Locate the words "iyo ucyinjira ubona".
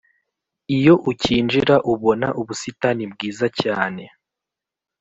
0.77-2.27